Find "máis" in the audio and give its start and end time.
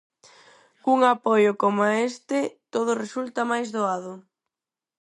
3.51-3.67